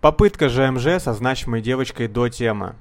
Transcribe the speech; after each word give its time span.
Попытка 0.00 0.48
ЖМЖ 0.48 1.02
со 1.02 1.12
значимой 1.12 1.60
девочкой 1.60 2.06
до 2.06 2.28
темы. 2.28 2.76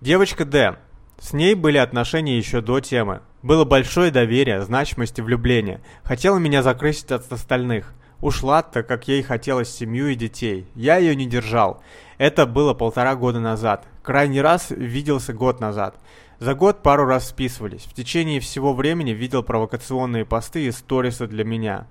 Девочка 0.00 0.44
Д. 0.44 0.76
С 1.18 1.32
ней 1.32 1.56
были 1.56 1.78
отношения 1.78 2.38
еще 2.38 2.60
до 2.60 2.78
темы. 2.78 3.22
Было 3.42 3.64
большое 3.64 4.12
доверие, 4.12 4.62
значимость 4.62 5.18
и 5.18 5.22
влюбление. 5.22 5.80
Хотела 6.04 6.38
меня 6.38 6.62
закрыть 6.62 7.10
от 7.10 7.32
остальных. 7.32 7.92
Ушла, 8.20 8.62
так 8.62 8.86
как 8.86 9.08
ей 9.08 9.22
хотелось 9.22 9.68
семью 9.68 10.06
и 10.06 10.14
детей. 10.14 10.68
Я 10.76 10.98
ее 10.98 11.16
не 11.16 11.26
держал. 11.26 11.82
Это 12.18 12.46
было 12.46 12.72
полтора 12.72 13.16
года 13.16 13.40
назад. 13.40 13.84
Крайний 14.04 14.40
раз 14.40 14.70
виделся 14.70 15.32
год 15.32 15.58
назад. 15.58 15.98
За 16.38 16.54
год 16.54 16.84
пару 16.84 17.04
раз 17.04 17.30
списывались. 17.30 17.82
В 17.82 17.94
течение 17.94 18.38
всего 18.38 18.74
времени 18.74 19.10
видел 19.10 19.42
провокационные 19.42 20.24
посты 20.24 20.66
и 20.66 20.70
сторисы 20.70 21.26
для 21.26 21.44
меня. 21.44 21.88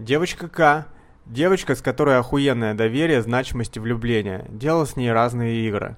Девочка 0.00 0.48
К. 0.48 0.86
Девочка, 1.30 1.76
с 1.76 1.80
которой 1.80 2.18
охуенное 2.18 2.74
доверие, 2.74 3.22
значимость 3.22 3.76
и 3.76 3.80
влюбление. 3.80 4.46
Делал 4.48 4.84
с 4.84 4.96
ней 4.96 5.12
разные 5.12 5.64
игры. 5.68 5.96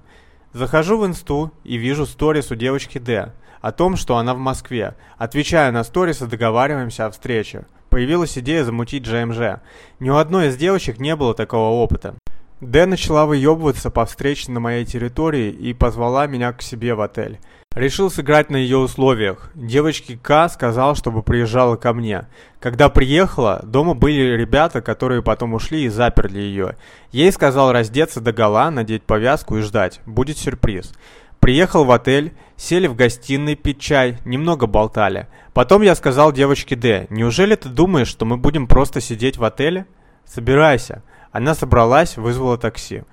Захожу 0.52 0.98
в 0.98 1.06
инсту 1.06 1.50
и 1.64 1.78
вижу 1.78 2.04
сторис 2.04 2.50
у 2.50 2.54
девочки 2.54 2.98
Д. 2.98 3.32
О 3.62 3.72
том, 3.72 3.96
что 3.96 4.18
она 4.18 4.34
в 4.34 4.38
Москве. 4.38 4.94
Отвечая 5.16 5.72
на 5.72 5.84
сторис 5.84 6.20
и 6.20 6.26
договариваемся 6.26 7.06
о 7.06 7.10
встрече. 7.10 7.64
Появилась 7.88 8.36
идея 8.36 8.62
замутить 8.62 9.06
ЖМЖ. 9.06 9.62
Ни 10.00 10.10
у 10.10 10.16
одной 10.16 10.48
из 10.48 10.56
девочек 10.58 10.98
не 10.98 11.16
было 11.16 11.34
такого 11.34 11.82
опыта. 11.82 12.14
Д 12.60 12.84
начала 12.84 13.24
выебываться 13.24 13.88
по 13.88 14.04
встрече 14.04 14.52
на 14.52 14.60
моей 14.60 14.84
территории 14.84 15.50
и 15.50 15.72
позвала 15.72 16.26
меня 16.26 16.52
к 16.52 16.60
себе 16.60 16.94
в 16.94 17.00
отель. 17.00 17.40
Решил 17.74 18.10
сыграть 18.10 18.50
на 18.50 18.56
ее 18.56 18.76
условиях. 18.76 19.50
Девочке 19.54 20.18
К 20.20 20.50
сказал, 20.50 20.94
чтобы 20.94 21.22
приезжала 21.22 21.76
ко 21.76 21.94
мне. 21.94 22.26
Когда 22.60 22.90
приехала, 22.90 23.60
дома 23.62 23.94
были 23.94 24.36
ребята, 24.36 24.82
которые 24.82 25.22
потом 25.22 25.54
ушли 25.54 25.84
и 25.84 25.88
заперли 25.88 26.38
ее. 26.38 26.76
Ей 27.12 27.32
сказал 27.32 27.72
раздеться 27.72 28.20
до 28.20 28.32
гола, 28.32 28.70
надеть 28.70 29.04
повязку 29.04 29.56
и 29.56 29.62
ждать. 29.62 30.00
Будет 30.04 30.36
сюрприз. 30.36 30.92
Приехал 31.40 31.84
в 31.84 31.90
отель, 31.92 32.34
сели 32.56 32.86
в 32.86 32.94
гостиной 32.94 33.56
пить 33.56 33.80
чай, 33.80 34.18
немного 34.26 34.66
болтали. 34.66 35.28
Потом 35.54 35.80
я 35.80 35.94
сказал 35.94 36.30
девочке 36.30 36.76
Д, 36.76 37.06
неужели 37.08 37.54
ты 37.54 37.70
думаешь, 37.70 38.08
что 38.08 38.26
мы 38.26 38.36
будем 38.36 38.66
просто 38.66 39.00
сидеть 39.00 39.38
в 39.38 39.44
отеле? 39.44 39.86
Собирайся. 40.26 41.02
Она 41.30 41.54
собралась, 41.54 42.18
вызвала 42.18 42.58
такси. 42.58 43.04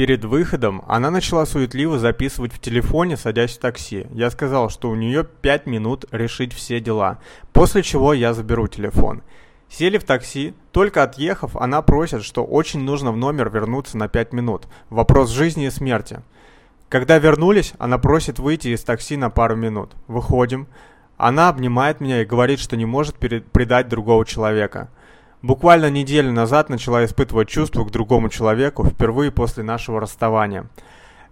Перед 0.00 0.24
выходом 0.24 0.82
она 0.88 1.10
начала 1.10 1.44
суетливо 1.44 1.98
записывать 1.98 2.54
в 2.54 2.58
телефоне, 2.58 3.18
садясь 3.18 3.58
в 3.58 3.60
такси. 3.60 4.06
Я 4.14 4.30
сказал, 4.30 4.70
что 4.70 4.88
у 4.88 4.94
нее 4.94 5.24
5 5.24 5.66
минут 5.66 6.06
решить 6.10 6.54
все 6.54 6.80
дела, 6.80 7.18
после 7.52 7.82
чего 7.82 8.14
я 8.14 8.32
заберу 8.32 8.66
телефон. 8.66 9.20
Сели 9.68 9.98
в 9.98 10.04
такси, 10.04 10.54
только 10.72 11.02
отъехав, 11.02 11.54
она 11.54 11.82
просит, 11.82 12.24
что 12.24 12.46
очень 12.46 12.80
нужно 12.80 13.12
в 13.12 13.18
номер 13.18 13.50
вернуться 13.50 13.98
на 13.98 14.08
5 14.08 14.32
минут. 14.32 14.68
Вопрос 14.88 15.28
жизни 15.28 15.66
и 15.66 15.70
смерти. 15.70 16.20
Когда 16.88 17.18
вернулись, 17.18 17.74
она 17.76 17.98
просит 17.98 18.38
выйти 18.38 18.68
из 18.68 18.82
такси 18.82 19.18
на 19.18 19.28
пару 19.28 19.54
минут. 19.54 19.92
Выходим. 20.06 20.66
Она 21.18 21.50
обнимает 21.50 22.00
меня 22.00 22.22
и 22.22 22.24
говорит, 22.24 22.58
что 22.58 22.74
не 22.78 22.86
может 22.86 23.16
предать 23.16 23.88
другого 23.88 24.24
человека. 24.24 24.88
Буквально 25.42 25.88
неделю 25.88 26.32
назад 26.32 26.68
начала 26.68 27.02
испытывать 27.04 27.48
чувства 27.48 27.84
к 27.84 27.90
другому 27.90 28.28
человеку 28.28 28.84
впервые 28.84 29.32
после 29.32 29.62
нашего 29.62 29.98
расставания. 29.98 30.66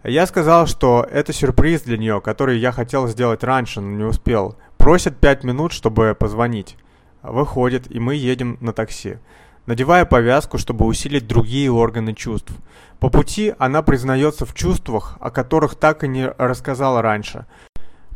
Я 0.02 0.26
сказал, 0.26 0.66
что 0.66 1.06
это 1.10 1.34
сюрприз 1.34 1.82
для 1.82 1.98
нее, 1.98 2.22
который 2.22 2.58
я 2.58 2.72
хотел 2.72 3.06
сделать 3.08 3.44
раньше, 3.44 3.82
но 3.82 3.90
не 3.90 4.04
успел. 4.04 4.56
Просит 4.78 5.18
пять 5.18 5.44
минут, 5.44 5.72
чтобы 5.72 6.16
позвонить. 6.18 6.78
Выходит, 7.22 7.90
и 7.90 8.00
мы 8.00 8.14
едем 8.14 8.56
на 8.60 8.72
такси. 8.72 9.18
Надевая 9.66 10.06
повязку, 10.06 10.56
чтобы 10.56 10.86
усилить 10.86 11.26
другие 11.26 11.70
органы 11.70 12.14
чувств. 12.14 12.52
По 13.00 13.10
пути 13.10 13.52
она 13.58 13.82
признается 13.82 14.46
в 14.46 14.54
чувствах, 14.54 15.18
о 15.20 15.30
которых 15.30 15.74
так 15.74 16.04
и 16.04 16.08
не 16.08 16.28
рассказала 16.38 17.02
раньше. 17.02 17.44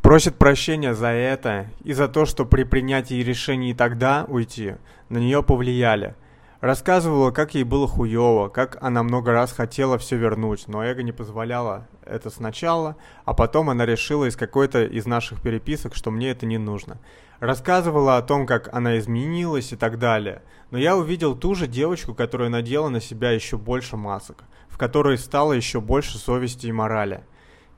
Просит 0.03 0.34
прощения 0.34 0.95
за 0.95 1.06
это 1.06 1.70
и 1.84 1.93
за 1.93 2.09
то, 2.09 2.27
что 2.27 2.44
при 2.44 2.65
принятии 2.65 3.22
решений 3.22 3.72
тогда 3.72 4.25
уйти 4.27 4.75
на 5.09 5.19
нее 5.19 5.44
повлияли. 5.44 6.16
Рассказывала, 6.60 7.31
как 7.31 7.54
ей 7.54 7.62
было 7.62 7.87
хуево, 7.87 8.49
как 8.49 8.78
она 8.81 9.04
много 9.04 9.31
раз 9.32 9.53
хотела 9.53 9.99
все 9.99 10.16
вернуть, 10.16 10.66
но 10.66 10.84
эго 10.84 11.04
не 11.04 11.12
позволяло 11.12 11.87
это 12.04 12.31
сначала, 12.31 12.97
а 13.25 13.32
потом 13.32 13.71
она 13.71 13.87
решила 13.87 14.25
из 14.25 14.34
какой-то 14.34 14.84
из 14.84 15.06
наших 15.06 15.41
переписок, 15.41 15.94
что 15.94 16.10
мне 16.10 16.31
это 16.31 16.47
не 16.47 16.59
нужно. 16.59 16.98
Рассказывала 17.38 18.16
о 18.16 18.22
том, 18.22 18.44
как 18.44 18.72
она 18.75 18.98
изменилась 18.98 19.72
и 19.72 19.77
так 19.77 20.00
далее. 20.00 20.43
Но 20.72 20.78
я 20.78 20.97
увидел 20.97 21.37
ту 21.37 21.54
же 21.54 21.69
девочку, 21.69 22.12
которая 22.12 22.48
надела 22.48 22.88
на 22.88 23.00
себя 23.00 23.31
еще 23.31 23.56
больше 23.56 23.97
масок, 23.97 24.43
в 24.69 24.78
которой 24.78 25.16
стало 25.16 25.53
еще 25.53 25.81
больше 25.81 26.19
совести 26.19 26.66
и 26.66 26.72
морали. 26.72 27.22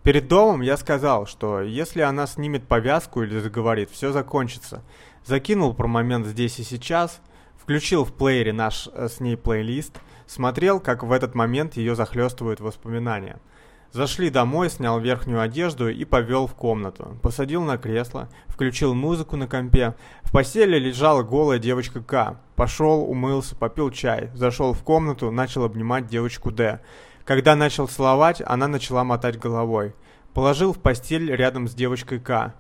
Перед 0.05 0.29
домом 0.29 0.61
я 0.61 0.77
сказал, 0.77 1.27
что 1.27 1.63
если 1.63 2.03
она 2.03 2.27
снимет 2.27 2.69
повязку 2.69 3.23
или 3.23 3.39
заговорит, 3.39 3.89
все 3.89 4.13
закончится. 4.13 4.83
Закинул 5.25 5.73
про 5.73 5.89
момент 5.89 6.27
здесь 6.27 6.59
и 6.59 6.63
сейчас, 6.63 7.23
включил 7.57 8.05
в 8.05 8.13
плеере 8.13 8.53
наш 8.53 8.87
э, 8.93 9.09
с 9.09 9.19
ней 9.21 9.39
плейлист, 9.39 9.99
смотрел, 10.27 10.79
как 10.79 11.05
в 11.05 11.11
этот 11.11 11.35
момент 11.35 11.79
ее 11.79 11.95
захлестывают 11.95 12.61
воспоминания. 12.61 13.41
Зашли 13.93 14.29
домой, 14.29 14.69
снял 14.69 15.01
верхнюю 15.01 15.41
одежду 15.41 15.89
и 15.89 16.05
повел 16.05 16.49
в 16.49 16.55
комнату. 16.55 17.17
Посадил 17.23 17.63
на 17.63 17.79
кресло, 17.79 18.29
включил 18.49 18.93
музыку 18.93 19.37
на 19.37 19.47
компе. 19.47 19.95
В 20.23 20.33
постели 20.33 20.79
лежала 20.79 21.23
голая 21.23 21.59
девочка 21.59 22.03
К. 22.03 22.39
Пошел, 22.57 23.09
умылся, 23.09 23.57
попил 23.57 23.91
чай. 23.91 24.31
Зашел 24.35 24.75
в 24.75 24.83
комнату, 24.83 25.31
начал 25.31 25.65
обнимать 25.65 26.09
девочку 26.09 26.51
Д. 26.51 26.81
Когда 27.25 27.57
начал 27.57 27.89
целовать, 27.89 28.43
она 28.45 28.69
начала 28.69 29.03
мотать 29.03 29.39
головой. 29.39 29.95
Положил 30.35 30.73
в 30.75 30.79
постель 30.79 31.31
рядом 31.35 31.69
с 31.69 31.75
девочкой 31.75 32.21
К. 32.21 32.55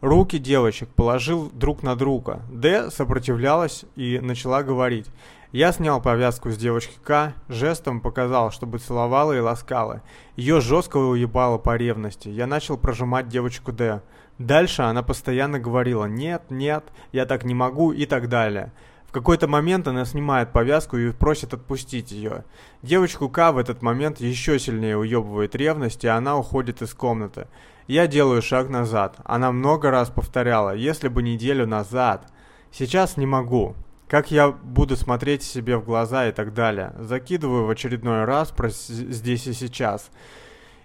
Руки 0.00 0.38
девочек 0.38 0.88
положил 0.88 1.50
друг 1.50 1.82
на 1.82 1.96
друга. 1.96 2.40
Д 2.50 2.90
сопротивлялась 2.90 3.84
и 3.94 4.18
начала 4.20 4.62
говорить. 4.62 5.06
Я 5.52 5.72
снял 5.72 6.00
повязку 6.00 6.50
с 6.50 6.56
девочки 6.56 6.96
К, 7.02 7.34
жестом 7.48 8.00
показал, 8.00 8.50
чтобы 8.50 8.78
целовала 8.78 9.32
и 9.32 9.40
ласкала. 9.40 10.02
Ее 10.36 10.60
жестко 10.60 10.96
уебало 10.96 11.58
по 11.58 11.76
ревности. 11.76 12.28
Я 12.28 12.46
начал 12.46 12.78
прожимать 12.78 13.28
девочку 13.28 13.72
Д. 13.72 14.02
Дальше 14.38 14.82
она 14.82 15.02
постоянно 15.02 15.58
говорила 15.58 16.04
«нет, 16.06 16.42
нет, 16.50 16.84
я 17.12 17.26
так 17.26 17.44
не 17.44 17.54
могу» 17.54 17.92
и 17.92 18.06
так 18.06 18.28
далее. 18.28 18.72
В 19.08 19.12
какой-то 19.12 19.48
момент 19.48 19.88
она 19.88 20.04
снимает 20.04 20.52
повязку 20.52 20.96
и 20.96 21.12
просит 21.12 21.54
отпустить 21.54 22.10
ее. 22.10 22.44
Девочку 22.82 23.28
К 23.28 23.52
в 23.52 23.58
этот 23.58 23.82
момент 23.82 24.20
еще 24.20 24.58
сильнее 24.58 24.98
уебывает 24.98 25.54
ревность, 25.54 26.04
и 26.04 26.08
она 26.08 26.36
уходит 26.36 26.82
из 26.82 26.92
комнаты. 26.92 27.46
Я 27.86 28.08
делаю 28.08 28.42
шаг 28.42 28.68
назад. 28.68 29.16
Она 29.24 29.52
много 29.52 29.90
раз 29.90 30.10
повторяла, 30.10 30.74
если 30.74 31.08
бы 31.08 31.22
неделю 31.22 31.66
назад. 31.66 32.30
Сейчас 32.72 33.16
не 33.16 33.26
могу. 33.26 33.76
Как 34.08 34.30
я 34.30 34.50
буду 34.50 34.96
смотреть 34.96 35.42
себе 35.42 35.76
в 35.76 35.84
глаза 35.84 36.28
и 36.28 36.32
так 36.32 36.52
далее. 36.52 36.94
Закидываю 36.98 37.66
в 37.66 37.70
очередной 37.70 38.24
раз 38.24 38.50
про 38.50 38.70
здесь 38.70 39.46
и 39.46 39.52
сейчас. 39.52 40.10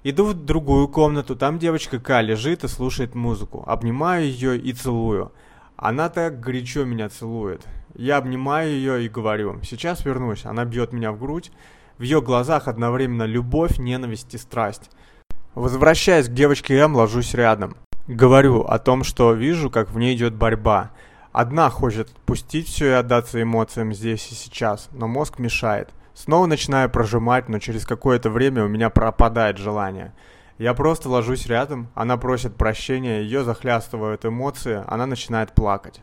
Иду 0.04 0.26
в 0.26 0.34
другую 0.34 0.88
комнату, 0.88 1.36
там 1.36 1.60
девочка 1.60 2.00
К 2.00 2.22
лежит 2.22 2.64
и 2.64 2.68
слушает 2.68 3.14
музыку. 3.14 3.64
Обнимаю 3.68 4.26
ее 4.26 4.58
и 4.58 4.74
целую. 4.74 5.32
Она 5.82 6.10
так 6.10 6.40
горячо 6.40 6.86
меня 6.86 7.10
целует. 7.10 7.66
Я 7.96 8.18
обнимаю 8.18 8.70
ее 8.70 9.04
и 9.04 9.10
говорю, 9.10 9.60
сейчас 9.64 10.06
вернусь. 10.06 10.46
Она 10.46 10.64
бьет 10.64 10.94
меня 10.94 11.12
в 11.12 11.18
грудь. 11.18 11.52
В 11.98 12.04
ее 12.04 12.22
глазах 12.22 12.68
одновременно 12.68 13.24
любовь, 13.24 13.80
ненависть 13.80 14.32
и 14.36 14.38
страсть. 14.38 14.92
Возвращаясь 15.56 16.30
к 16.30 16.34
девочке 16.34 16.76
М, 16.76 16.96
ложусь 16.96 17.34
рядом. 17.34 17.76
Говорю 18.06 18.62
о 18.62 18.78
том, 18.78 19.04
что 19.04 19.34
вижу, 19.34 19.72
как 19.72 19.90
в 19.90 19.98
ней 19.98 20.16
идет 20.16 20.36
борьба. 20.36 20.92
Одна 21.32 21.72
хочет 21.72 22.12
отпустить 22.12 22.68
все 22.68 22.86
и 22.86 23.00
отдаться 23.00 23.42
эмоциям 23.42 23.92
здесь 23.92 24.32
и 24.32 24.36
сейчас, 24.36 24.88
но 24.92 25.08
мозг 25.08 25.40
мешает. 25.40 25.90
Снова 26.14 26.46
начинаю 26.46 26.92
прожимать, 26.92 27.50
но 27.50 27.58
через 27.58 27.88
какое-то 27.88 28.30
время 28.30 28.64
у 28.66 28.68
меня 28.68 28.92
пропадает 28.92 29.58
желание. 29.58 30.14
Я 30.62 30.76
просто 30.76 31.10
ложусь 31.10 31.48
рядом, 31.48 31.88
она 31.96 32.18
просит 32.18 32.56
прощения, 32.56 33.22
ее 33.22 33.44
захлястывают 33.44 34.26
эмоции, 34.26 34.84
она 34.86 35.08
начинает 35.08 35.56
плакать. 35.56 36.02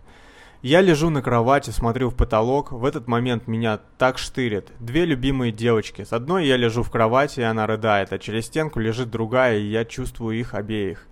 Я 0.62 0.80
лежу 0.80 1.10
на 1.10 1.22
кровати, 1.22 1.70
смотрю 1.70 2.10
в 2.10 2.16
потолок, 2.16 2.72
в 2.72 2.84
этот 2.84 3.06
момент 3.06 3.46
меня 3.46 3.78
так 3.98 4.18
штырит. 4.18 4.72
Две 4.80 5.04
любимые 5.04 5.52
девочки. 5.52 6.02
С 6.02 6.12
одной 6.12 6.48
я 6.48 6.56
лежу 6.56 6.82
в 6.82 6.90
кровати, 6.90 7.38
и 7.38 7.44
она 7.44 7.68
рыдает, 7.68 8.12
а 8.12 8.18
через 8.18 8.46
стенку 8.46 8.80
лежит 8.80 9.10
другая, 9.10 9.58
и 9.58 9.68
я 9.68 9.84
чувствую 9.84 10.36
их 10.36 10.54
обеих. 10.54 11.06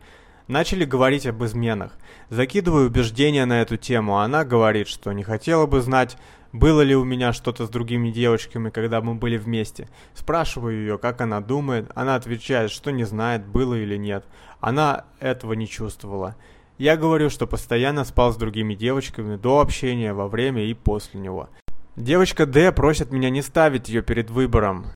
Начали 0.48 0.84
говорить 0.84 1.28
об 1.28 1.44
изменах. 1.44 1.92
Закидываю 2.30 2.88
убеждения 2.88 3.44
на 3.44 3.62
эту 3.62 3.76
тему, 3.76 4.18
а 4.18 4.24
она 4.24 4.44
говорит, 4.44 4.88
что 4.88 5.12
не 5.12 5.22
хотела 5.22 5.66
бы 5.66 5.80
знать, 5.82 6.16
было 6.58 6.80
ли 6.80 6.96
у 6.96 7.04
меня 7.04 7.32
что-то 7.32 7.66
с 7.66 7.68
другими 7.68 8.10
девочками, 8.10 8.70
когда 8.70 9.00
мы 9.00 9.14
были 9.14 9.36
вместе. 9.36 9.88
Спрашиваю 10.14 10.80
ее, 10.80 10.98
как 10.98 11.20
она 11.20 11.40
думает. 11.40 11.90
Она 11.94 12.14
отвечает, 12.14 12.70
что 12.70 12.90
не 12.90 13.04
знает, 13.04 13.46
было 13.46 13.74
или 13.74 13.96
нет. 13.96 14.24
Она 14.60 15.04
этого 15.20 15.52
не 15.52 15.68
чувствовала. 15.68 16.36
Я 16.78 16.96
говорю, 16.96 17.30
что 17.30 17.46
постоянно 17.46 18.04
спал 18.04 18.32
с 18.32 18.36
другими 18.36 18.74
девочками 18.74 19.36
до 19.36 19.60
общения, 19.60 20.12
во 20.12 20.28
время 20.28 20.64
и 20.64 20.74
после 20.74 21.20
него. 21.20 21.48
Девочка 21.96 22.44
Д 22.44 22.72
просит 22.72 23.12
меня 23.12 23.30
не 23.30 23.42
ставить 23.42 23.88
ее 23.88 24.02
перед 24.02 24.30
выбором. 24.30 24.86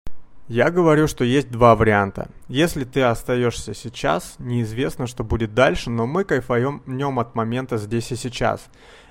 Я 0.48 0.70
говорю, 0.70 1.06
что 1.06 1.24
есть 1.24 1.50
два 1.50 1.76
варианта. 1.76 2.28
Если 2.48 2.84
ты 2.84 3.02
остаешься 3.02 3.72
сейчас, 3.72 4.34
неизвестно, 4.38 5.06
что 5.06 5.24
будет 5.24 5.54
дальше, 5.54 5.90
но 5.90 6.06
мы 6.06 6.24
кайфуем 6.24 6.82
днем 6.86 7.18
от 7.20 7.34
момента 7.34 7.76
здесь 7.76 8.10
и 8.10 8.16
сейчас. 8.16 8.68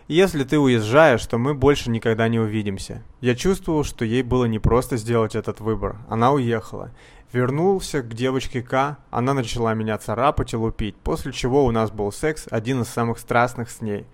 Если 0.09 0.43
ты 0.43 0.57
уезжаешь, 0.57 1.23
то 1.27 1.37
мы 1.37 1.53
больше 1.53 1.91
никогда 1.91 2.27
не 2.29 2.39
увидимся. 2.39 3.03
Я 3.21 3.35
чувствовал, 3.35 3.83
что 3.83 4.03
ей 4.03 4.23
было 4.23 4.45
непросто 4.45 4.97
сделать 4.97 5.35
этот 5.35 5.59
выбор. 5.59 5.97
Она 6.09 6.31
уехала. 6.31 6.89
Вернулся 7.31 8.01
к 8.01 8.15
девочке 8.15 8.63
К, 8.63 8.97
она 9.11 9.35
начала 9.35 9.75
меня 9.75 9.99
царапать 9.99 10.53
и 10.53 10.57
лупить, 10.57 10.95
после 10.95 11.31
чего 11.31 11.63
у 11.63 11.69
нас 11.69 11.91
был 11.91 12.11
секс, 12.11 12.47
один 12.49 12.81
из 12.81 12.87
самых 12.87 13.19
страстных 13.19 13.69
с 13.69 13.81
ней. 13.81 14.07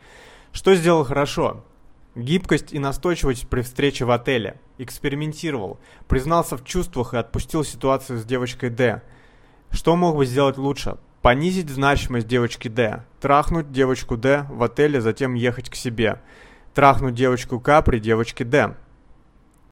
Что 0.51 0.75
сделал 0.75 1.05
хорошо? 1.05 1.63
Гибкость 2.13 2.73
и 2.73 2.79
настойчивость 2.79 3.47
при 3.47 3.61
встрече 3.61 4.03
в 4.03 4.11
отеле. 4.11 4.59
Экспериментировал. 4.77 5.79
Признался 6.09 6.57
в 6.57 6.65
чувствах 6.65 7.13
и 7.13 7.17
отпустил 7.17 7.63
ситуацию 7.63 8.19
с 8.19 8.25
девочкой 8.25 8.69
Д. 8.69 9.01
Что 9.71 9.95
мог 9.95 10.17
бы 10.17 10.25
сделать 10.25 10.57
лучше? 10.57 10.97
Понизить 11.25 11.71
значимость 11.71 12.27
девочки 12.27 12.67
Д. 12.67 13.03
Трахнуть 13.19 13.71
девочку 13.71 14.15
Д 14.15 14.45
в 14.47 14.61
отеле, 14.61 15.01
затем 15.01 15.33
ехать 15.33 15.71
к 15.71 15.75
себе. 15.75 16.21
Трахнуть 16.75 17.15
девочку 17.15 17.59
К 17.59 17.81
при 17.81 17.97
девочке 17.97 18.43
Д. 18.43 18.75